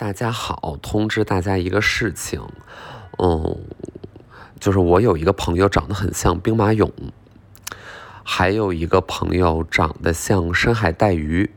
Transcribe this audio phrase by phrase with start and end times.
[0.00, 2.40] 大家好，通知大家一个事情，
[3.18, 3.58] 嗯，
[4.58, 6.90] 就是我有一个朋友长得很像兵马俑，
[8.24, 11.50] 还有一个朋友长得像深海带鱼，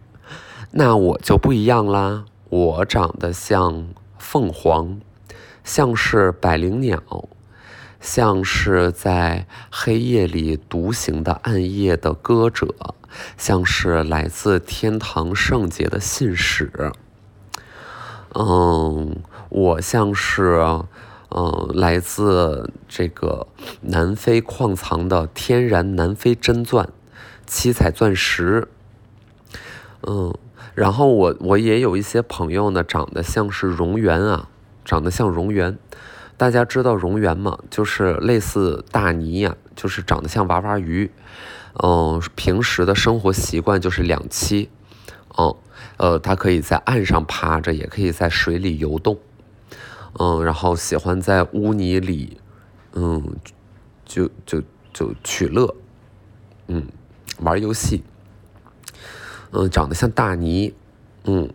[0.71, 3.87] 那我就不一样啦，我长得像
[4.17, 4.99] 凤凰，
[5.63, 7.01] 像是百灵鸟，
[8.01, 12.67] 像是在黑夜里独行的暗夜的歌者，
[13.37, 16.91] 像是来自天堂圣洁的信使。
[18.35, 19.17] 嗯，
[19.49, 20.59] 我像是，
[21.29, 23.47] 嗯，来自这个
[23.81, 26.89] 南非矿藏的天然南非真钻，
[27.45, 28.67] 七彩钻石。
[30.01, 30.33] 嗯，
[30.73, 34.49] 然后我我也有一些朋友呢，长得像是蝾螈啊，
[34.83, 35.77] 长得像蝾螈。
[36.35, 37.59] 大家知道蝾螈吗？
[37.69, 41.11] 就是类似大鲵呀，就是长得像娃娃鱼。
[41.83, 44.67] 嗯，平时的生活习惯就是两栖。
[45.37, 45.55] 嗯。
[45.97, 49.17] 呃，它可以在岸上趴着，也可以在水里游动，
[50.19, 52.37] 嗯，然后喜欢在污泥里，
[52.93, 53.35] 嗯，
[54.05, 54.61] 就就
[54.93, 55.75] 就取乐，
[56.67, 56.87] 嗯，
[57.39, 58.03] 玩游戏，
[59.51, 60.73] 嗯，长得像大泥，
[61.25, 61.49] 嗯，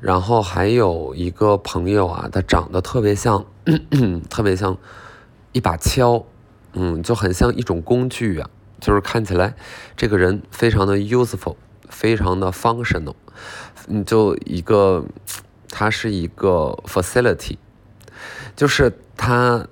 [0.00, 3.44] 然后还有一个朋友啊，他长得特别像，
[4.30, 4.76] 特别像
[5.52, 6.24] 一把锹，
[6.72, 8.48] 嗯，就很像一种工具啊，
[8.80, 9.54] 就是看起来
[9.96, 11.56] 这个人非常的 useful，
[11.88, 13.14] 非常的 functional。
[13.86, 15.04] 你就一个，
[15.68, 17.56] 它是一个 facility，
[18.56, 19.66] 就是它，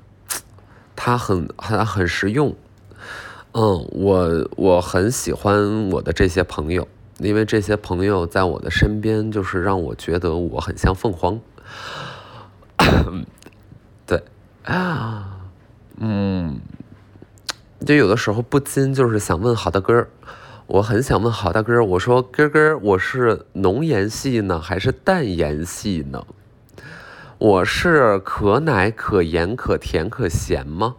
[0.94, 2.54] 它很它很实用。
[3.52, 6.86] 嗯，我我很喜欢我的这些朋友，
[7.18, 11.40] 因为这些朋友在我的身边，就是让我觉得我很像凤凰。
[14.06, 14.22] 对，
[14.64, 15.38] 啊，
[15.96, 16.60] 嗯，
[17.86, 20.08] 就有的时候不禁就是想问好大哥儿。
[20.66, 26.24] 我很想问好大哥，我说哥哥，我是浓盐系呢，还是淡盐系呢？
[27.36, 30.96] 我是可奶可盐可甜可咸吗？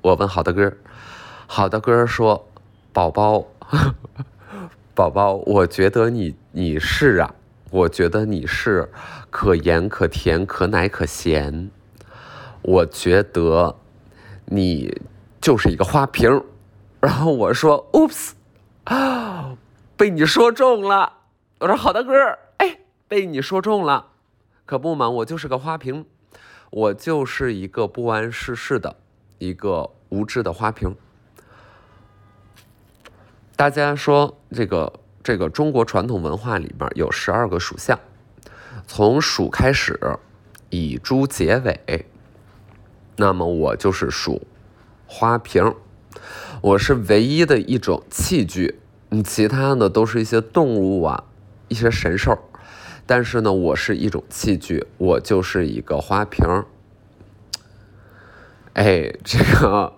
[0.00, 0.72] 我问好大哥，
[1.46, 2.48] 好大哥说，
[2.94, 3.44] 宝宝，
[4.94, 7.34] 宝宝，我觉得你你是啊，
[7.70, 8.88] 我觉得你是
[9.30, 11.70] 可盐可甜可奶可咸，
[12.62, 13.76] 我觉得
[14.46, 15.02] 你
[15.42, 16.42] 就是一个花瓶。
[17.00, 18.30] 然后我说，oops。
[18.84, 19.56] 啊，
[19.96, 21.12] 被你说中了！
[21.60, 22.12] 我说好大哥，
[22.56, 24.08] 哎，被你说中了，
[24.66, 26.04] 可不嘛，我就是个花瓶，
[26.70, 28.96] 我就是一个不谙世事的
[29.38, 30.96] 一个无知的花瓶。
[33.54, 37.96] 大家说这个这个中国传统文化里边有十二个属相，
[38.88, 40.18] 从鼠开始，
[40.70, 42.06] 以猪结尾，
[43.14, 44.44] 那么我就是属
[45.06, 45.72] 花瓶。
[46.60, 48.78] 我是唯一的一种器具，
[49.10, 51.24] 嗯，其他的都是一些动物啊，
[51.68, 52.38] 一些神兽，
[53.06, 56.66] 但是呢，我是一种器具，我就是一个花瓶儿。
[58.74, 59.92] 哎，这个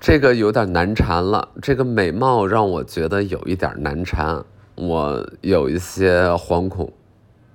[0.00, 4.44] 这个有点难缠了，这个美貌让我觉得有一点难缠，
[4.74, 6.92] 我有一些惶恐，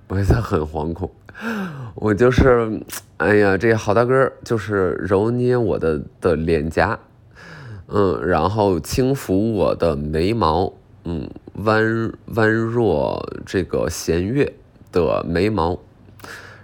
[0.08, 1.10] 我现在很惶恐，
[1.94, 2.80] 我就是，
[3.18, 6.98] 哎呀，这好大哥就是揉捏我的的脸颊。
[7.88, 10.72] 嗯，然后轻抚我的眉毛，
[11.04, 14.52] 嗯，弯弯若这个弦乐
[14.90, 15.78] 的眉毛，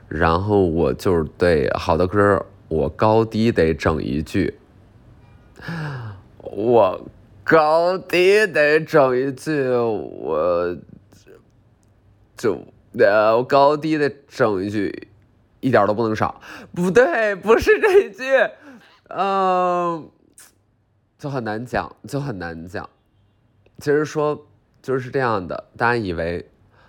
[0.09, 4.59] 然后我就是对好的歌，我高低得整一句，
[6.41, 7.01] 我
[7.45, 10.77] 高低得整一句，我
[12.37, 12.67] 就
[12.99, 15.07] 呃，我高低得整一句，
[15.61, 16.41] 一点都不能少。
[16.75, 18.25] 不对，不是这一句，
[19.07, 20.11] 嗯。
[21.23, 22.91] 就很难讲，就很难讲。
[23.79, 24.45] 其实说
[24.83, 26.45] 就是这样的，大家以为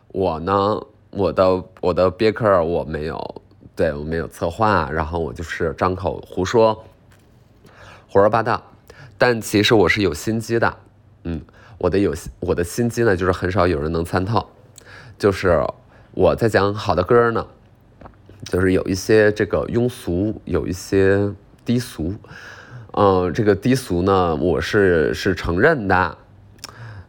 [0.07, 3.43] 我呢，我的我的别克我没有，
[3.75, 6.83] 对我没有策划，然后我就是张口胡说，
[8.07, 8.59] 胡说八道。
[9.19, 10.77] 但其实我是有心机的，
[11.25, 11.39] 嗯，
[11.77, 14.43] 我的有我的心机呢，就是很少有人能参透。
[15.19, 15.63] 就是
[16.15, 17.45] 我在讲好的歌呢，
[18.45, 21.31] 就是有一些这个庸俗，有一些
[21.63, 22.15] 低俗。
[22.95, 26.17] 嗯，这个低俗呢，我是是承认的，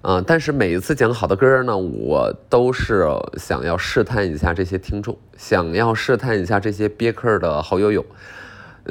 [0.01, 8.03] 嗯，但是每一次讲好的歌呢，我都是想要试探一下这些听众，想要试探一下这些憋客的好友友，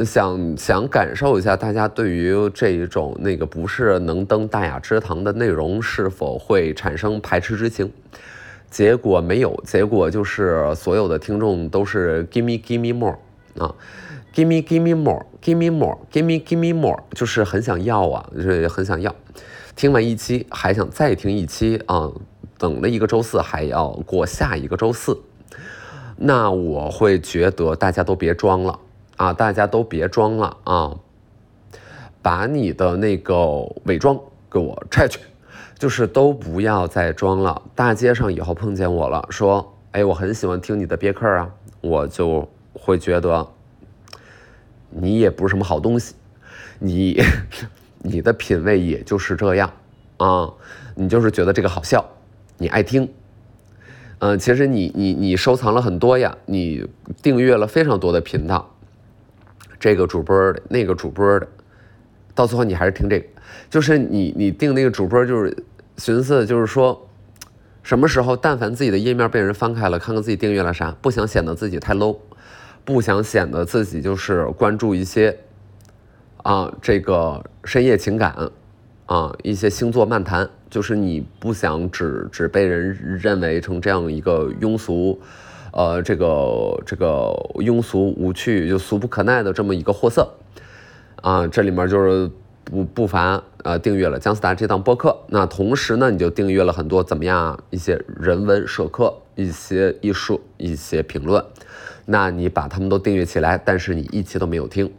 [0.06, 7.92] 想想感受一下大家对于这一种那个不是能登大雅之堂的内容是否会产生排斥之情，
[8.70, 13.18] 结果没有，结果就是所有的听众都是 give me give me more
[13.58, 13.74] 啊。
[14.34, 19.14] Give me, give me more, give me more, give me, give me more，就是很想要啊，就是很想要。
[19.76, 22.12] 听完一期还想再听一期啊，
[22.58, 25.22] 等了一个周四还要过下一个周四。
[26.18, 28.80] 那我会觉得大家都别装了
[29.18, 30.96] 啊，大家都别装了啊，
[32.22, 33.36] 把你的那个
[33.86, 34.20] 伪装
[34.50, 35.20] 给我拆去，
[35.78, 37.62] 就是都不要再装了。
[37.76, 41.52] 大街上以后碰见我了，说，哎，我很喜欢听你的别克啊，
[41.82, 43.48] 我就会觉得
[44.96, 46.16] 你也不是什么好东西，
[46.80, 47.22] 你
[48.02, 49.72] 你的品味也就是这样
[50.18, 50.52] 啊，
[50.96, 52.06] 你就是觉得这个好笑，
[52.58, 53.10] 你爱听。
[54.20, 56.88] 嗯，其实你你你收藏了很多呀，你
[57.22, 58.74] 订阅了非常多的频道，
[59.80, 61.48] 这个主播的，那个主播的，
[62.34, 63.26] 到最后你还是听这个，
[63.70, 65.54] 就是你你订那个主播就是
[65.98, 67.10] 寻思就是说，
[67.82, 72.18] 什么时候但凡自己的页面被人翻开了，看看自己订阅了啥，不想显得自己太 low，
[72.86, 75.38] 不想显得自己就是关注一些
[76.38, 78.52] 啊这个深夜情感
[79.06, 80.50] 啊一些星座漫谈。
[80.70, 85.22] 就是你不想只只被人认为成这样一个庸俗，
[85.72, 90.28] 呃，这个这个庸俗无趣就俗不可耐的这么一个货色，
[91.22, 92.32] 啊，这里面就是
[92.64, 101.44] 不不乏呃订阅了姜思达这档播客，那同时呢，你就订阅了很多怎么样一些人文社科、一些艺术、一些评论，
[102.06, 104.92] 那你把他们都订阅起来，但是你一期都没有听，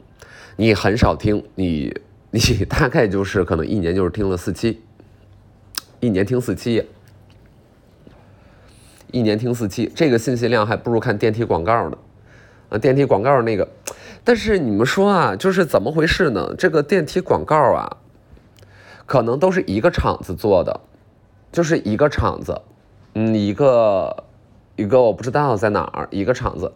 [0.56, 1.94] 你很少听，你
[2.31, 4.81] 你大概就是可能一年就是听了四期。
[6.00, 6.84] 一年听四期，
[9.10, 11.96] 一年听四期，这个信息量还不如看电梯广告呢。
[12.69, 13.66] 啊，电梯广告那个，
[14.25, 16.54] 但是你们说啊，就是怎么回事呢？
[16.58, 17.96] 这个电梯广告啊，
[19.06, 20.81] 可能都是一个厂子做的，
[21.52, 22.60] 就是一个厂子，
[23.14, 24.25] 嗯，一个
[24.76, 26.72] 一个我不知道在哪儿，一个厂子。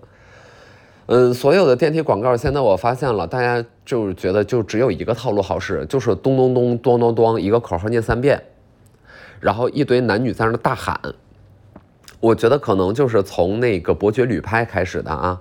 [1.06, 8.42] 嗯，所有的电梯广告，现在我发现了，大家就是觉得就只有一个套路好使，就是咚咚咚咚咚咚，一个口号念三遍。
[9.40, 11.00] 然后一堆男女在那大喊，
[12.20, 15.40] 我觉得可能就是从那个伯爵旅拍开始的啊。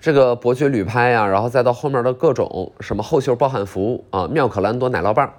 [0.00, 5.32] 这个伯爵旅拍呀，然后再到后面的各种什么后袖包汉服啊，妙可蓝多奶酪棒，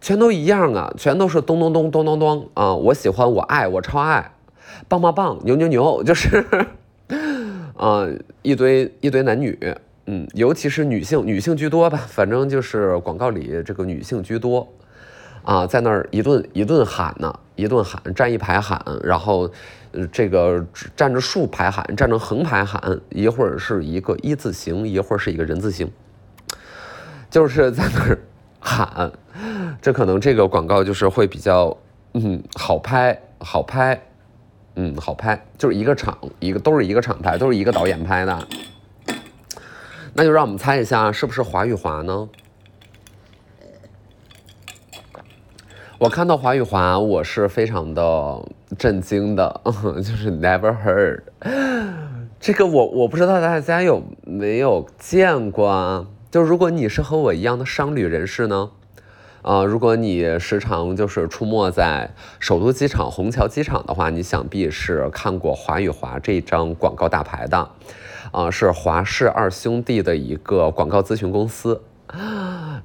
[0.00, 2.74] 全都一样啊，全都是咚咚咚咚咚咚啊！
[2.74, 4.32] 我喜欢，我爱，我超爱，
[4.88, 6.44] 棒棒棒，牛牛牛，就是
[7.76, 8.06] 啊，
[8.42, 9.58] 一堆一堆男女，
[10.06, 14.68] 嗯，尤其是女性，女性居多吧，反正就是广告里这个女性居多。
[15.44, 19.50] 啊，在那儿一顿一顿喊呢，一顿喊，站一排喊，然后，
[20.12, 25.90] 这个站着竖排喊，站着横排喊，一会儿是一个一字形，一会儿是一个人字形，
[27.30, 28.18] 就是在那儿
[28.60, 29.10] 喊，
[29.80, 31.76] 这可能这个广告就是会比较，
[32.14, 34.00] 嗯，好拍，好拍，
[34.74, 38.48] 嗯，好拍，就是一个厂，一个都是一个厂拍，都是一个导演拍的，
[40.14, 42.28] 那就让我们猜一下，是不是华与华呢？
[45.98, 48.48] 我看到华语华，我是非常的
[48.78, 51.22] 震惊的， 就是 never heard，
[52.38, 56.06] 这个我我不知道大家有没有见过啊？
[56.30, 58.70] 就如果你是和我一样的商旅人士呢，
[59.42, 67.70] 啊，如果你时常就是出没在首都机场、虹桥机场的话，你想必是看过华与华这张广告大牌的，
[68.32, 71.82] 啊，是华氏二兄弟的一个广告咨询公司。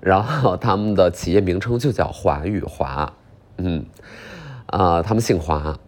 [0.01, 3.13] 然后他们的企业名称就叫华与华，
[3.57, 3.85] 嗯，
[4.65, 5.79] 啊，他们姓华，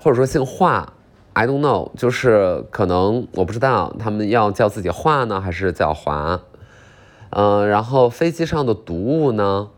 [0.00, 0.92] 或者说姓华
[1.34, 6.40] ，I don't know，就是可能我不知道他们要叫自己华呢，还是叫华，
[7.30, 9.68] 嗯，然后飞机上的读物呢，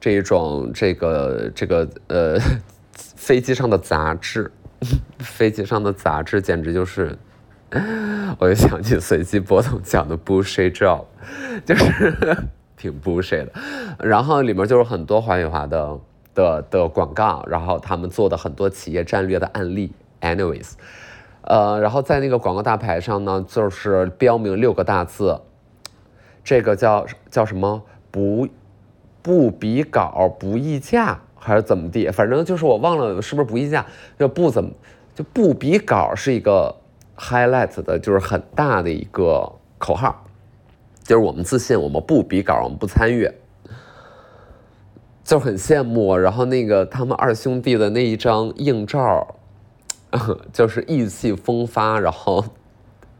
[0.00, 2.38] 这一种这个这个呃，
[3.16, 4.50] 飞机上的杂志，
[5.18, 7.16] 飞机上的杂志简直就是。
[8.38, 11.04] 我就想起随机波动讲的 bullshit job，
[11.64, 12.36] 就是
[12.76, 13.52] 挺 bullshit 的。
[13.98, 15.98] 然后里面就是很多华语华的
[16.32, 19.92] 的的广告，然后他们做的很多企业战略的案例。
[20.20, 20.74] Anyways，
[21.42, 25.40] 呃，然后在那个广告大牌上呢，就是标明六个大字，
[26.44, 27.82] 这个叫叫什么？
[28.12, 28.46] 不
[29.26, 32.08] 不比稿不议价还是怎么地？
[32.12, 33.84] 反正就是我忘了是不是不议价，
[34.16, 34.70] 就不怎么
[35.16, 36.76] 就不比稿是一个。
[37.18, 40.22] highlight 的就是很大的一个口号，
[41.02, 43.26] 就是我们自信，我们不比稿，我们不参与，
[45.24, 46.14] 就很羡慕。
[46.14, 49.26] 然后那个他们二兄弟的那一张硬照，
[50.52, 52.44] 就是意气风发，然后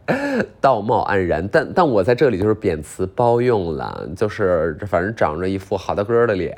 [0.61, 1.47] 道貌岸然。
[1.49, 6.57] 但但我在这里就是贬词包用了，就是反正长着一副好大哥的脸。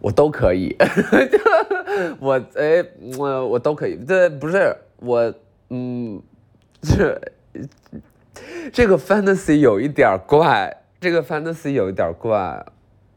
[0.00, 0.76] 我都可以，
[2.20, 2.84] 我哎，
[3.18, 3.96] 我我都可以。
[4.06, 5.32] 这不是我，
[5.70, 6.22] 嗯，
[6.80, 7.20] 这
[8.72, 12.64] 这个 fantasy 有一点怪，这个 fantasy 有一点怪。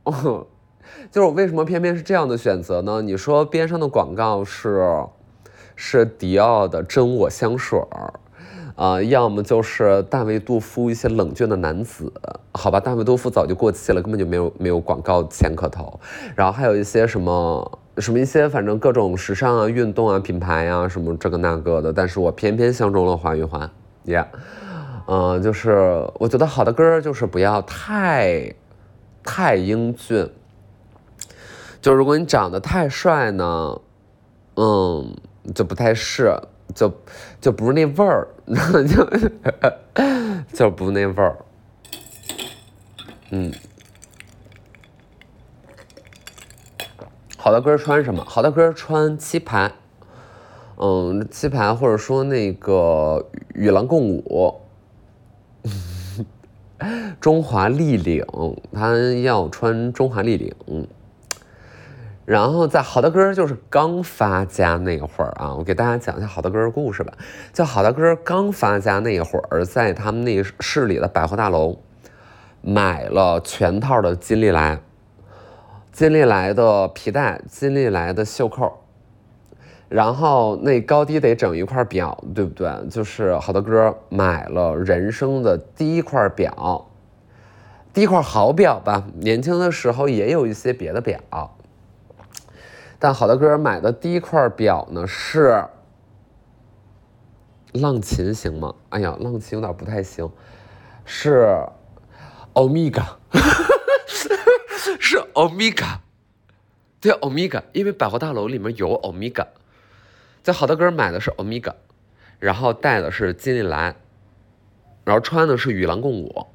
[0.04, 0.48] 哦，
[1.12, 3.02] 就是我为什么偏偏是这样的选择呢？
[3.02, 5.06] 你说边上的广告是
[5.82, 8.14] 是迪奥的真我香水儿，
[8.76, 12.12] 啊，要么就是大卫杜夫一些冷峻的男子，
[12.52, 15.98] 好吧，大卫杜夫早就过期了，根本就没有没有广告钱可投。
[16.36, 23.72] 然后还有一些什么什么一些，反正各种时尚啊、运动啊、品牌啊什么这个那个的，但是我偏偏相中了华玉环
[24.06, 24.26] ，Yeah，
[25.08, 28.54] 嗯，就是我觉得好的歌就是不要太
[29.24, 30.30] 太英俊，
[31.82, 33.80] 就如果你长得太帅呢，
[34.58, 35.16] 嗯。
[35.56, 36.34] 就不太是，
[36.76, 36.94] 就
[37.42, 38.28] 就不是那味儿，
[38.88, 39.10] 就
[40.54, 41.38] 就不那味儿。
[43.32, 43.52] 嗯，
[47.38, 48.24] 好的歌穿什么？
[48.26, 49.72] 好的歌穿漆牌，
[50.78, 54.62] 嗯，漆牌或者说那个与狼共舞，
[57.20, 58.26] 中华立领，
[58.72, 60.54] 他要穿中华立领。
[62.30, 67.12] 然后在好的歌就是刚发家那会儿啊，我给大家讲一下好的歌的故事吧。
[67.52, 71.80] 就好的歌刚发家那会儿，在他们那市里的百货大楼
[72.62, 74.80] 买了全套的金利来，
[75.92, 78.74] 金利来的皮带，金利来的袖扣，
[79.88, 82.72] 然后那高低得整一块表，对不对？
[82.92, 86.86] 就是好的歌买了人生的第一块表，
[87.92, 89.04] 第一块好表吧。
[89.16, 91.20] 年轻的时候也有一些别的表。
[93.02, 95.64] 但好的哥买的第一块表呢是
[97.72, 98.76] 浪琴，行吗？
[98.90, 100.30] 哎呀，浪琴有点不太行，
[101.06, 101.64] 是
[102.52, 103.18] 欧米伽，
[105.00, 106.02] 是欧米伽，
[107.00, 109.48] 对，欧米伽，因为百货大楼里面有欧米伽，
[110.44, 111.74] 在好的哥买的是欧米伽，
[112.38, 113.96] 然后戴的是金利来，
[115.06, 116.48] 然后穿的是与狼共舞，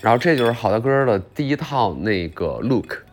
[0.00, 3.04] 然后这就是好的哥的第一套那个 look。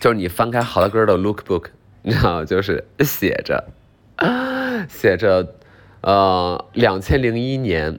[0.00, 1.66] 就是你翻开好的歌的 lookbook，
[2.02, 3.68] 你知道，就是写着，
[4.88, 5.54] 写着，
[6.02, 7.98] 呃，两千零一年，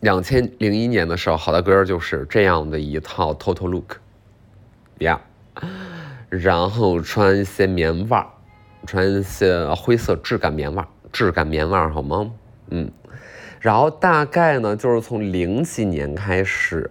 [0.00, 3.96] 两千零一年的时候，好的歌就是这样的一套 total look，
[4.98, 5.20] 呀，
[6.30, 8.26] 然后穿一些棉袜，
[8.86, 12.30] 穿一些灰色质感棉袜，质感棉袜好吗？
[12.70, 12.90] 嗯，
[13.60, 16.88] 然后大概呢，就是从零几年开始，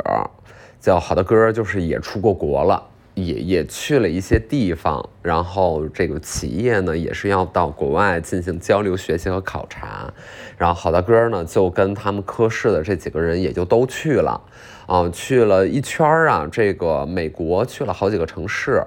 [0.80, 2.84] 叫好的歌就是也出过国了。
[3.18, 10.14] 也也去了一些地方，然后这个企业呢也是要到国外进行交流学习和考察，
[10.56, 14.40] 然后好大哥呢就跟他们科室的这几个人也就都去了，
[14.86, 18.84] 啊，去了一圈儿啊，这个美国去了好几个城市，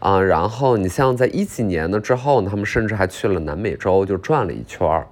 [0.00, 5.06] 啊，然后你像在一几年呢之后呢，他们甚至还去了南美洲就转了一圈儿，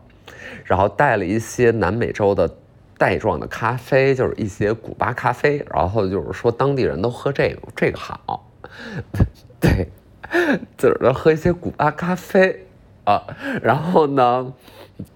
[0.64, 2.50] 然后带了一些南美洲的
[2.96, 8.50] 袋状的咖啡，就是一些古巴咖啡，然后就是说当地人都喝这个，这个好。
[9.60, 9.88] 对，
[10.76, 12.66] 就是喝一些古巴咖啡。
[13.04, 13.22] 啊，
[13.62, 14.50] 然后呢，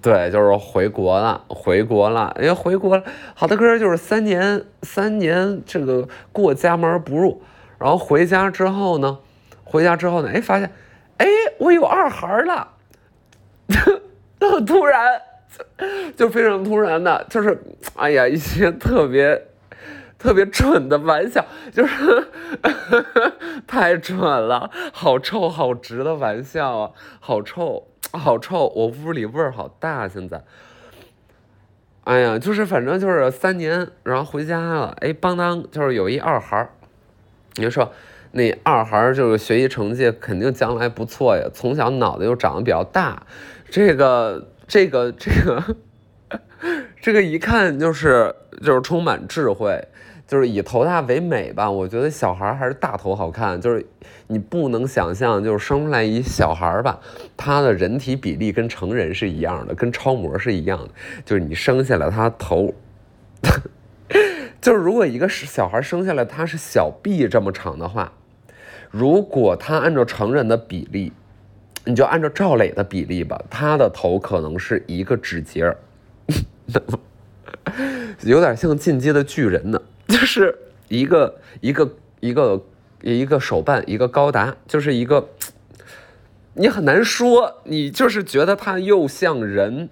[0.03, 3.03] 对，就是回国了，回国了，因为回国了，
[3.35, 7.41] 好的哥就是三年，三年这个过家门不入，
[7.79, 9.21] 然后回家之后呢，
[9.65, 10.71] 回家之后呢，哎，发现，
[11.17, 12.69] 哎，我有二孩了，
[14.39, 15.23] 很突然，
[16.15, 17.59] 就非常突然的，就是，
[17.97, 19.47] 哎呀，一些特别。
[20.19, 22.27] 特别蠢的玩笑， 就是
[23.67, 30.43] 太蠢了，好臭好直的玩笑啊，好臭好臭，我屋里味儿好大现在。
[32.05, 36.71] 哎呀，就是反正就是三年，然后回家了，哎，邦当就是有一二孩儿，
[37.57, 37.93] 你说
[38.33, 43.23] 那二孩儿就是学习成绩肯定将来不错呀，从小脑袋又长得比较大，
[43.71, 45.63] 这个这个这个
[47.01, 48.35] 这个一看就是
[48.65, 49.87] 就是充满智慧。
[50.29, 53.59] 就是以头大为美吧，我觉得小孩还是大头好看。
[53.59, 53.85] 就是
[54.27, 57.01] 你不能想象，就是生出来一小孩吧，
[57.35, 60.91] 他的人体比例跟成人是一样的，跟超模是一样的。
[61.25, 62.75] 就是你生下来他头，
[64.61, 68.13] 就是如果一个是小孩生下来他是小臂这么长的话，
[68.91, 71.11] 如果他按照成人的比例，
[71.87, 75.75] 你就按照赵磊的比例吧，他的头可能是一个指节，
[78.25, 79.81] 有点像进阶的巨人呢。
[80.11, 82.65] 就是一个一个一个
[83.03, 85.29] 一个手办，一个高达，就是一个，
[86.55, 89.91] 你很难说，你就是觉得它又像人，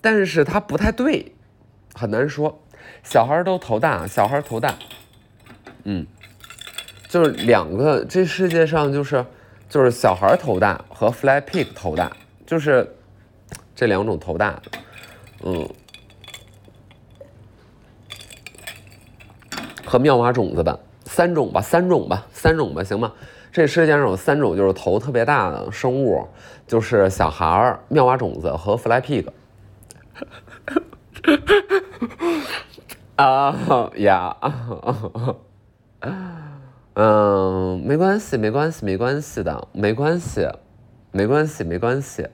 [0.00, 1.32] 但是它不太对，
[1.94, 2.60] 很难说。
[3.04, 4.74] 小孩都头大，小孩头大，
[5.84, 6.04] 嗯，
[7.08, 9.24] 就是两个，这世界上就是
[9.68, 12.10] 就是小孩头大和 Fly Pig 头大，
[12.44, 12.96] 就是
[13.76, 14.60] 这两种头大，
[15.44, 15.68] 嗯。
[19.88, 23.10] 和妙蛙种子吧，三种吧，三种吧，三种吧，行吗？
[23.50, 26.28] 这世界上有三种就是头特别大的生物，
[26.66, 29.26] 就是小孩儿、妙蛙种子和 fly pig。
[33.16, 34.36] 啊呀，
[36.94, 40.46] 嗯，没关系，没关系，没关系的，没关系，
[41.10, 42.26] 没关系，没关系，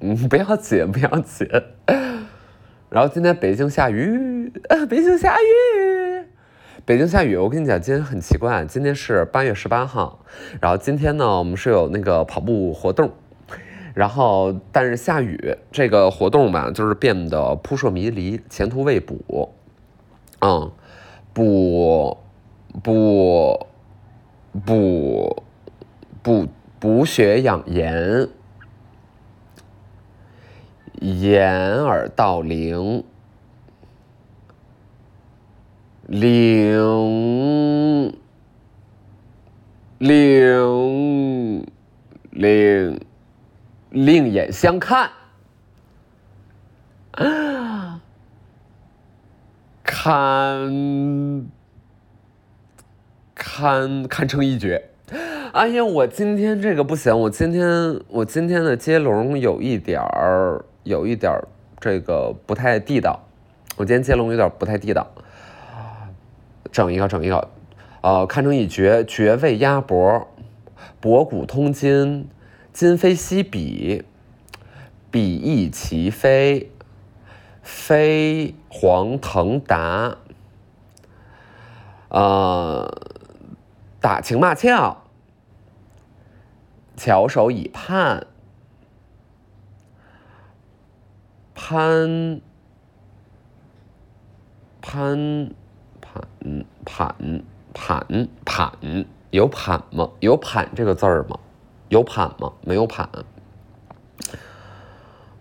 [0.00, 1.48] 嗯，不要紧，不要紧。
[2.90, 4.52] 然后今天北京下雨，
[4.88, 5.44] 北京下雨，
[6.86, 7.34] 北京下雨。
[7.34, 10.18] 我跟你讲，今天很奇怪，今天是八月十八号，
[10.60, 13.10] 然后今天呢，我们是有那个跑步活动，
[13.94, 19.54] 然后但是下雨，这个活动吧，就是变得扑朔迷离，前途未卜。
[20.42, 20.70] 嗯，
[21.32, 22.18] 补
[22.82, 23.66] 补
[24.66, 25.42] 补
[26.22, 26.46] 补
[26.78, 28.28] 补血养颜，
[31.00, 33.02] 掩耳盗铃，
[36.06, 36.76] 铃
[39.98, 41.66] 铃
[42.30, 43.00] 铃，
[43.90, 45.10] 另眼相看。
[49.82, 51.46] 堪
[53.34, 54.90] 堪堪称一绝！
[55.52, 61.48] 哎呀，我今天这个不行，我今天我今天的接龙有一点儿有一点儿
[61.80, 63.26] 这个不太地道，
[63.76, 65.06] 我今天接龙有点不太地道，
[66.74, 67.48] 整一个整一个，
[68.02, 70.28] 呃，堪称一绝，绝味鸭脖，
[71.00, 72.28] 博古通今，
[72.72, 74.04] 今非昔比，
[75.10, 76.70] 比翼齐飞。
[77.62, 80.18] 飞黄腾达，
[82.10, 82.94] 呃，
[84.02, 84.98] 打情骂俏，
[86.94, 88.26] 翘首以盼，
[91.54, 92.42] 攀
[94.82, 95.54] 攀
[96.14, 97.42] 攀攀
[97.72, 100.10] 攀攀，有盘吗？
[100.20, 101.38] 有盘这个字儿吗？
[101.88, 102.52] 有盘吗？
[102.62, 103.08] 没有盘。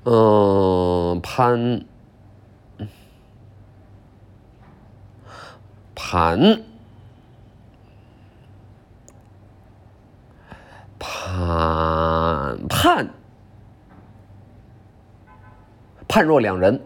[0.05, 1.85] 嗯，攀。
[5.95, 6.63] 盘，
[10.99, 13.09] 盼盼，
[16.07, 16.79] 判若两人，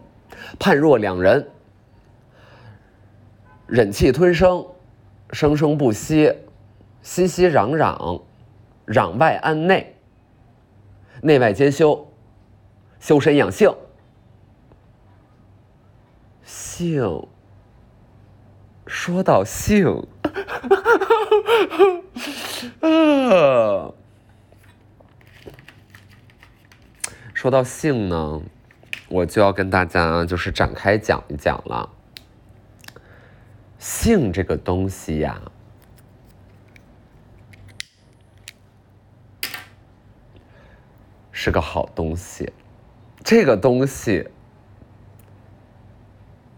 [0.58, 1.50] 判若两人，
[3.68, 4.64] 忍气吞声，
[5.30, 6.32] 生生不息，
[7.02, 8.22] 熙熙攘攘，
[8.86, 9.94] 攘外安内，
[11.20, 12.10] 内外兼修，
[12.98, 13.70] 修身养性，
[16.42, 17.28] 性。
[18.86, 20.06] 说到性，
[27.34, 28.40] 说到性呢，
[29.10, 31.97] 我就要跟大家就是展开讲一讲了。
[33.78, 35.40] 性这个东西呀，
[41.30, 42.52] 是个好东西，
[43.22, 44.28] 这个东西。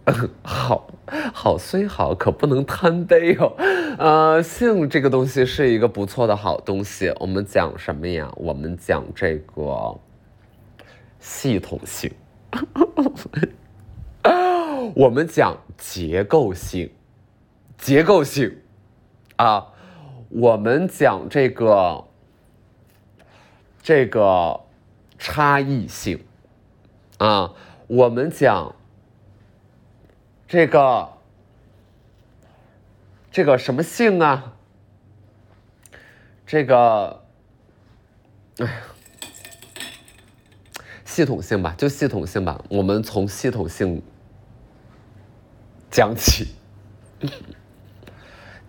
[0.43, 0.89] 好
[1.33, 3.55] 好虽好，可不能贪杯哦。
[3.97, 7.15] 呃，性这个东西是一个不错的好东西。
[7.21, 8.29] 我们讲什么呀？
[8.35, 10.01] 我们讲这个
[11.21, 12.13] 系统性，
[14.97, 16.91] 我们讲结构性，
[17.81, 18.61] 结构性
[19.37, 19.73] 啊，
[20.29, 22.05] 我们讲这个
[23.83, 24.61] 这个
[25.19, 26.25] 差异性
[27.19, 27.55] 啊，
[27.87, 28.75] 我们讲。
[30.53, 31.09] 这个，
[33.31, 34.57] 这个什么性啊？
[36.45, 37.23] 这个，
[38.59, 38.73] 哎呀，
[41.05, 42.65] 系统性吧，就系统性吧。
[42.69, 44.03] 我们从系统性
[45.89, 46.49] 讲起，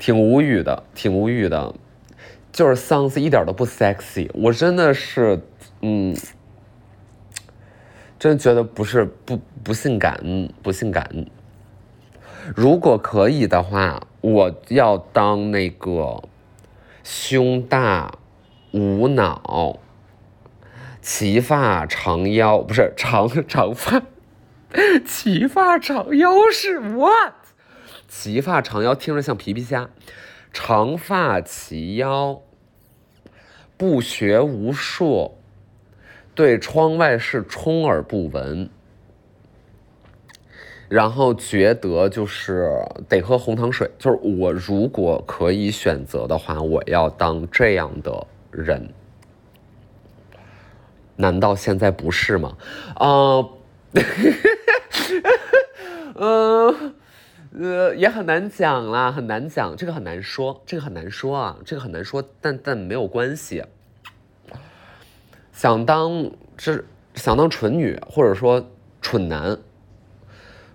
[0.02, 1.76] 挺无语的，挺无语的，
[2.52, 5.40] 就是嗓子一点都不 sexy，我真的是，
[5.82, 6.18] 嗯，
[8.18, 10.20] 真觉得不是不不性感，
[10.64, 11.28] 不性感。
[12.56, 16.24] 如果可以的话，我要当那个
[17.04, 18.12] 胸大、
[18.72, 19.78] 无脑、
[21.00, 24.02] 齐发长腰，不是长长发，
[25.06, 27.34] 齐发长腰是 what？
[28.13, 29.89] 齐发长腰听着像皮皮虾，
[30.52, 32.41] 长发齐腰，
[33.78, 35.38] 不学无术，
[36.36, 38.69] 对窗外事充耳不闻。
[40.89, 42.69] 然后觉得就是
[43.08, 48.93] 得喝红糖水，就是我如果可以选择的话，我要当这样的人。
[51.15, 52.58] 难道现在不是吗？
[52.95, 53.47] 啊，
[56.15, 56.93] 嗯，
[57.60, 63.64] 呃也很难讲啦，很难讲，这个很难说，这个很难说啊，这个很难说，但但没有关系。
[65.52, 66.84] 想当这
[67.14, 69.58] 想当蠢女，或者说蠢男，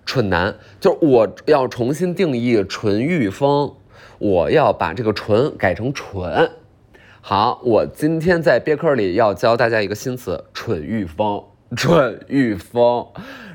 [0.05, 3.75] 蠢男，就是我要重新定义纯欲风，
[4.19, 6.51] 我要把这个纯改成蠢。
[7.21, 11.43] 好，我今天在别克里要教大家一个新词，蠢欲风，
[11.75, 13.07] 蠢欲风，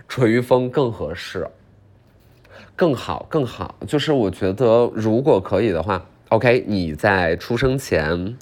[0.09, 1.49] 蠢欲风更合适，
[2.77, 3.77] 更好，更好。
[3.87, 8.37] 就是我觉得，如果可以的话，OK，你在出生前。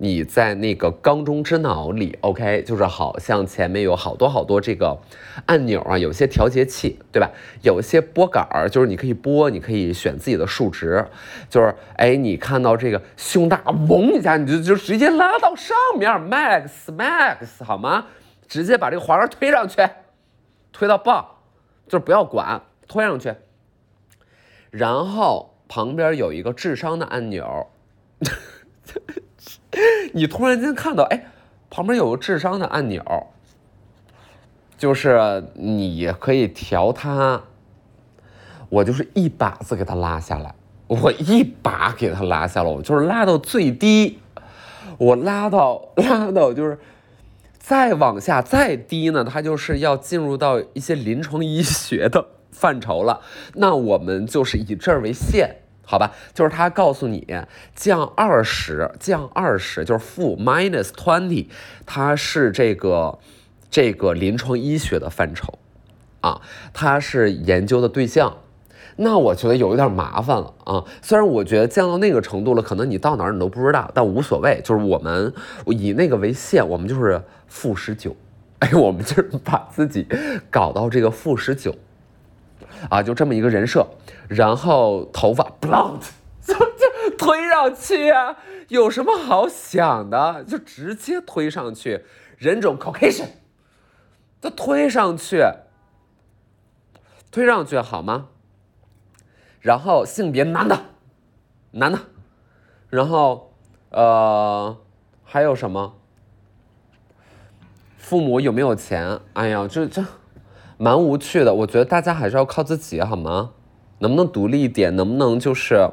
[0.00, 4.96] 你在那个缸中之脑里，OK，就是好像前面有好多好多这个
[5.46, 7.28] 按钮啊，有些调节器，对吧？
[7.62, 11.04] 有一些拨杆儿，就是你可以拨，你可以选自己的数值，
[11.50, 18.06] 就是哎，你看到这个胸大，嗡一下，你就就直接拉到上面，max max 好吗？
[18.46, 19.84] 直接把这个滑杆推上去，
[20.72, 21.40] 推到爆，
[21.88, 23.34] 就是不要管，推上去。
[24.70, 27.66] 然后旁边有一个智商的按钮。
[30.12, 31.26] 你突然间看到，哎，
[31.70, 33.02] 旁边有个智商的按钮，
[34.76, 37.42] 就是你可以调它。
[38.70, 40.54] 我就是一把子给它拉下来，
[40.86, 44.18] 我一把给它拉下来，我就是拉到最低，
[44.98, 46.78] 我拉到拉到就是
[47.58, 52.26] 再往下再低呢，它就是要进入到一些临床医学的
[52.58, 53.20] 范畴了。
[53.54, 55.56] 那我们就是以这儿为线。
[55.90, 57.26] 好吧，就是他告诉你
[57.74, 61.46] 降二十，降二十就是负 minus twenty，
[61.86, 63.18] 它是这个
[63.70, 65.58] 这个临床医学的范畴
[66.20, 66.42] 啊，
[66.74, 68.36] 它是研究的对象。
[68.96, 70.84] 那我觉得有一点麻烦了啊。
[71.00, 74.60] 虽然我觉得降到那个程度了，可能你到哪儿你都不知道，但无所谓。
[74.62, 75.32] 就是我们
[75.68, 78.14] 以那个为线，我们就是负十九，
[78.58, 80.06] 哎，我们就是把自己
[80.50, 81.74] 搞到这个负十九。
[82.90, 83.86] 啊，就这么一个人设，
[84.28, 86.08] 然后头发 blonde，
[86.42, 88.36] 就就推上去啊，
[88.68, 90.44] 有什么好想的？
[90.44, 92.04] 就直接推上去，
[92.36, 93.28] 人种 Caucasian，
[94.40, 95.44] 就推上去，
[97.30, 98.28] 推上去好吗？
[99.60, 100.78] 然后性别男的，
[101.72, 101.98] 男的，
[102.90, 103.52] 然后
[103.90, 104.78] 呃
[105.24, 105.94] 还有什么？
[107.98, 109.20] 父母有没有钱？
[109.34, 110.02] 哎呀，这这。
[110.78, 113.50] 蛮无趣的，我觉得大家还是要靠自己，好吗？
[113.98, 114.94] 能不能独立一点？
[114.94, 115.90] 能不能就是，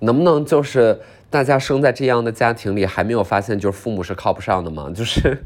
[0.00, 1.00] 能不能就是
[1.30, 4.90] 大家生在这样的家庭里，还没有发现就是父母是靠不上的吗？
[4.94, 5.42] 就是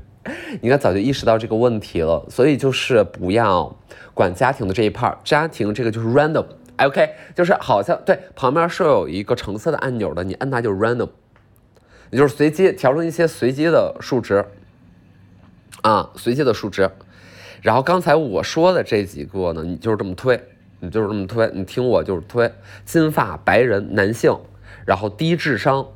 [0.60, 3.76] 应该早就意识到这个问题了，所以就是不要
[4.14, 11.08] 管家庭的这一 part，家庭这个就是 random，OK，就是好像对旁边是有一个橙色的按钮的，你摁它就是 random，
[12.10, 14.44] 也就是随机调成一些随机的数值
[15.82, 16.90] 啊，随机的数值。
[17.62, 20.40] 然后刚才我说的这几个呢，你就是这么推，
[20.80, 22.52] 你就是这么推，你听我就是推，
[22.84, 24.32] 金发白人男性，
[24.86, 25.92] 然后低智商，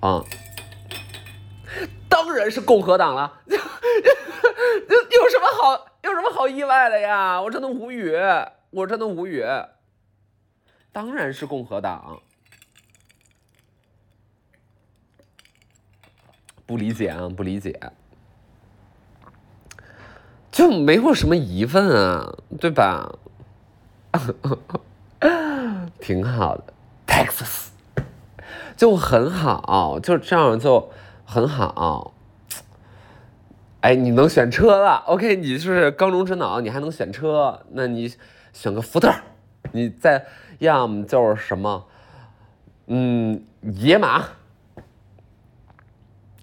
[0.00, 0.24] 啊，
[2.08, 3.60] 当然是共和党了，有有
[5.30, 7.40] 什么好有什么好意外的呀？
[7.40, 8.14] 我真的无语，
[8.70, 9.44] 我真的无语，
[10.90, 12.22] 当然是共和党，
[16.64, 17.78] 不理解啊，不理解。
[20.56, 23.12] 就没有什么疑问啊，对吧？
[26.00, 26.64] 挺好的
[27.06, 27.66] ，Texas
[28.74, 30.90] 就很好，就这样就
[31.26, 32.14] 很好。
[33.82, 37.60] 哎，你能选车了？OK，你是缸中之脑，你还能选车？
[37.72, 38.14] 那你
[38.54, 39.12] 选个福特，
[39.72, 40.24] 你再
[40.58, 41.86] 要么就是什么，
[42.86, 44.24] 嗯，野马，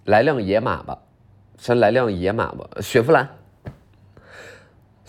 [0.06, 1.00] 来辆野马吧，
[1.58, 3.28] 先来辆野马吧，雪佛兰。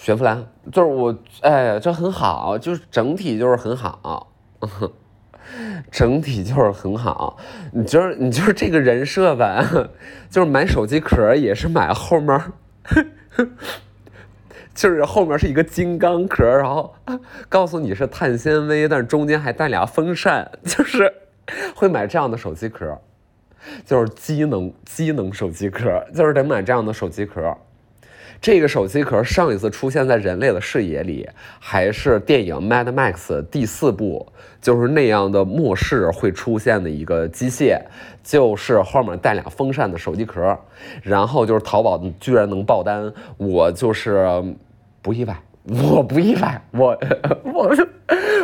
[0.04, 4.30] 雪佛兰就是我，哎，这很好，就是整体就是很好，
[5.90, 7.38] 整体就是很好。
[7.72, 9.64] 你就是你就是这个人设吧，
[10.28, 12.38] 就是买手机壳也是买后面，
[14.74, 16.94] 就是后面是一个金刚壳，然后
[17.48, 21.10] 告诉你是碳纤维，但是中间还带俩风扇，就是
[21.74, 23.00] 会买这样的手机壳，
[23.86, 27.56] 就是机能机能手机壳，就是得买这样的手机壳。
[28.44, 31.26] 这个手机壳上一次出现在人类的视野里，
[31.58, 33.14] 还是电影《Mad Max》
[33.46, 34.30] 第四部，
[34.60, 37.80] 就是那样的末世会出现的一个机械，
[38.22, 40.58] 就是后面带俩风扇的手机壳，
[41.02, 44.28] 然后就是淘宝居然能爆单，我就是
[45.00, 45.34] 不意外，
[45.66, 46.98] 我不意外，我
[47.44, 47.74] 我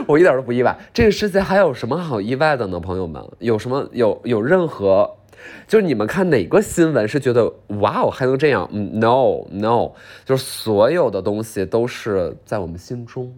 [0.06, 0.74] 我一点都不意外。
[0.94, 2.80] 这个世界还有什么好意外的呢？
[2.80, 5.18] 朋友们，有什么有有任何？
[5.66, 8.68] 就是你们看哪个新闻是觉得哇哦还能这样？
[8.72, 9.92] 嗯，no no，
[10.24, 13.33] 就是所有的东西都是在我们心中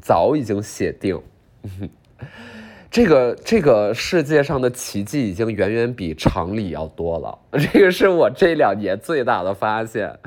[0.00, 1.20] 早已经写定。
[2.88, 7.38] 这个这个世界上的奇迹已经远远比常理要多了，
[7.72, 10.18] 这个是我这两年最大的发现，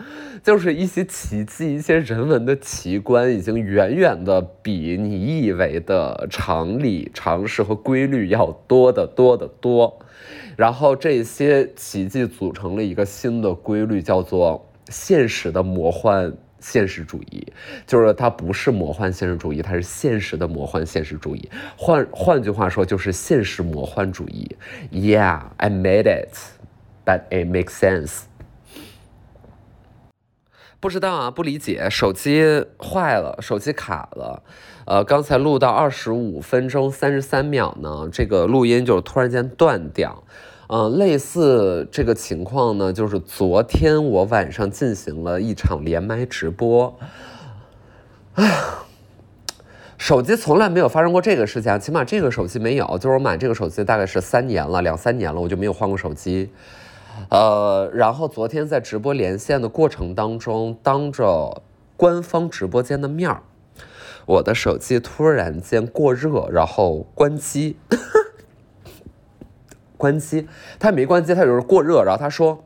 [0.44, 9.98] 就是一些奇迹、一些人文的奇观，已经远远的比你以为的常理、常识和规律要多得多得多。
[10.60, 16.34] 然后这些奇迹组成了一个新的规律，叫做现实的魔幻。
[16.60, 17.54] 现实主义
[17.88, 21.50] 就是它不是魔幻现实主义，它是现实的魔幻现实主义。
[21.78, 24.58] 换换句话说，就是现实魔幻主义。
[24.92, 26.36] Yeah, I made it,
[27.06, 28.24] but it makes sense。
[30.82, 31.90] 不知道啊，不理解。
[31.90, 34.44] 手机坏了，手机卡了。
[34.86, 40.26] 呃，刚才录到二十五分钟三十三秒呢，这个录音就突然间断掉。
[40.72, 46.96] 嗯，类似这个情况呢，就是昨天我晚上进行了一场连麦直播。
[48.36, 48.54] 哎呀，
[49.98, 52.86] 手机从来没有发生过这个事情，起码这个手机没有。
[53.00, 56.52] 就是我买这个手机大概是三年了，两三年了，我就没有换过手机。
[57.32, 61.64] 呃，然后昨天在直播连线的过程当中，当着
[61.98, 63.42] 官方直播间的面儿，
[64.28, 67.76] 我的手机突然间过热，然后关机。
[70.00, 70.48] 关机，
[70.80, 72.04] 他没关机，他就是过热。
[72.06, 72.64] 然后他说，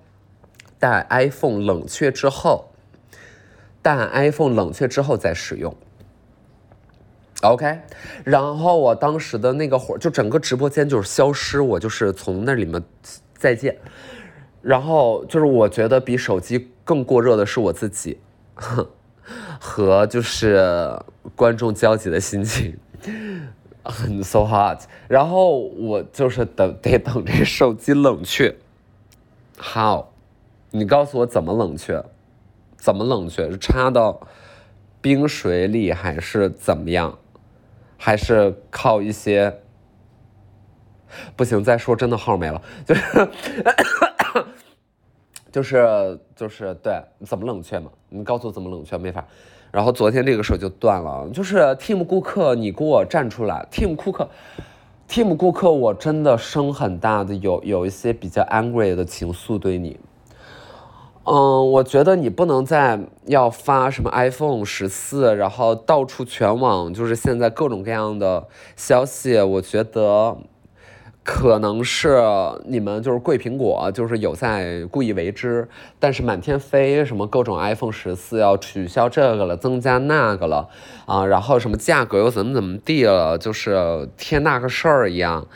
[0.77, 2.69] 待 iPhone 冷却之后，
[3.81, 5.75] 待 iPhone 冷却之后再使用。
[7.41, 7.79] OK，
[8.23, 12.81] 然后我当时的那个火，就整个直播间就是消失，我就是从那里面
[13.35, 13.75] 再见。
[14.61, 18.19] 然后就是我觉得比手机更过热的是我自己，
[19.59, 20.97] 和就是
[21.35, 22.77] 观众焦急的心情。
[23.83, 28.55] 很 so hot，然后我就是等得等这手机冷却
[29.57, 30.05] ，how？
[30.71, 32.03] 你告诉我怎么冷却？
[32.77, 33.49] 怎么冷却？
[33.51, 34.19] 是插到
[35.01, 37.17] 冰水里还是怎么样？
[37.97, 39.61] 还是靠一些？
[41.35, 43.29] 不行，再说真的号没了，就是
[45.51, 47.91] 就是就是对，怎么冷却嘛？
[48.09, 48.97] 你告诉我怎么冷却？
[48.97, 49.25] 没法。
[49.73, 54.29] 然后昨天这个手就断了，就是 Team 顾客，你给我站出来，Team 顾客
[55.09, 59.99] ，Team 顾客，我真的声很大的有有一些比较 angry 的情愫对你。
[61.23, 70.37] 嗯，我觉得你不能再要发什么 iPhone 十四，然后到处全网就是现在各种各样的消息，我觉得。
[71.23, 72.21] 可能是
[72.65, 75.65] 你们就是贵苹果，就是有在故意为之，
[75.97, 80.67] 但是满天飞什么各种 iPhone 十四要取消这个了，增加那个了，
[81.05, 85.47] 啊，然后什么价格又怎么怎么地了，就是天大个事儿一样，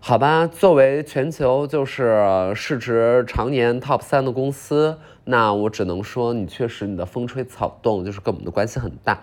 [0.00, 0.48] 好吧？
[0.48, 9.20] 作为全球就是市值常年 top 三的公司，那我只能说你确实你的风吹草动就是跟我们的关系很大。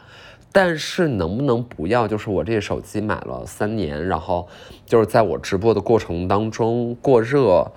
[0.51, 2.07] 但是能不能不要？
[2.07, 4.47] 就是我这手机买了三年，然后
[4.85, 7.71] 就是在我直播的过程当中过热，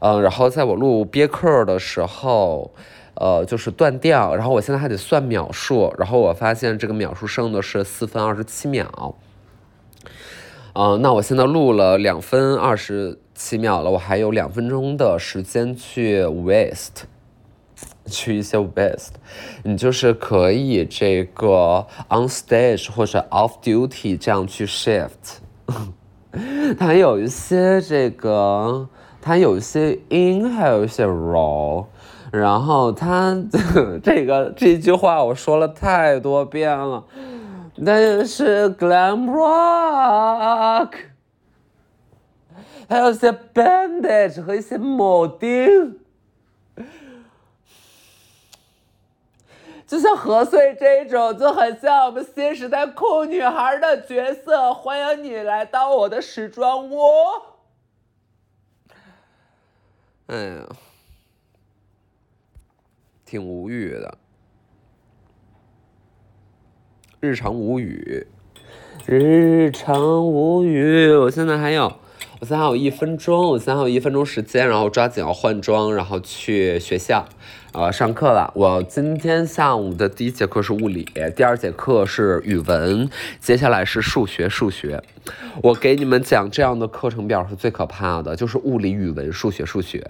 [0.00, 2.70] 嗯，然后在我录憋课的时候，
[3.14, 9.14] 呃，就是断掉，然后我现在还得算秒数，然后我发现这个秒数剩的是四分二十七秒，
[10.74, 17.04] 嗯，那我现在录了两分二十七秒了，我还有两分钟的时间去 waste。
[18.12, 19.10] 去一些 best，
[19.62, 25.38] 你就是可以这个 on stage 或者 off duty 这样去 shift，
[26.76, 28.88] 它有一些这个，
[29.22, 31.86] 它有一些 in，还有一些 raw，
[32.32, 33.36] 然后它
[34.02, 37.04] 这个这句话我说了太多遍了，
[37.86, 40.90] 但是 glam rock，
[42.88, 45.99] 还有一些 bandage 和一些铆钉。
[49.90, 54.72] 就像何穗这种，就很像我们新时代酷女孩的角色。
[54.72, 56.96] 欢迎你来到我的时装屋。
[60.28, 60.68] 哎呀，
[63.24, 64.16] 挺无语的。
[67.18, 68.28] 日常无语，
[69.08, 71.12] 日常无语。
[71.16, 71.92] 我现在还有，
[72.40, 77.26] 我现在还有一分钟，我现在还有一分钟时间，然后抓紧要换装，然后去学校。
[77.72, 78.50] 呃，上课了。
[78.56, 83.06] 我今天下午的第一节课是物理，第二节课是语文，
[83.40, 84.48] 接下来是数学。
[84.48, 85.02] 数学，
[85.62, 90.02] 我给你们讲这样的课程表是最可怕的，就是物理、语文、数学、数学，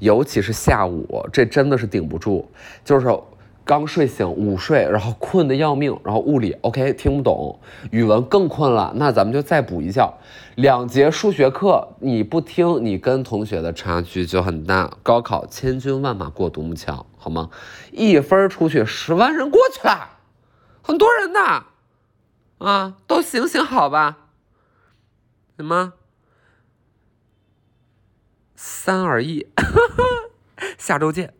[0.00, 2.46] 尤其是下午，这真的是顶不住，
[2.84, 3.06] 就是。
[3.70, 7.60] 刚睡醒，午睡，然后困得要命，然后物理 OK 听不懂，
[7.92, 10.18] 语文更困了，那咱们就再补一觉。
[10.56, 14.98] 两节数学课你不听，你跟同学的差距就很大。
[15.04, 17.48] 高考千军万马过独木桥，好吗？
[17.92, 20.18] 一分出去，十万人过去了，
[20.82, 21.66] 很多人呢。
[22.58, 24.18] 啊，都行行好吧？
[25.56, 25.92] 什么？
[28.56, 29.46] 三二一，
[30.76, 31.39] 下周见。